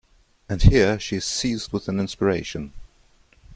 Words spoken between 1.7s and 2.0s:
with an